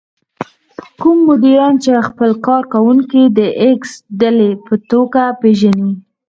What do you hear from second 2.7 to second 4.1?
کوونکي د ايکس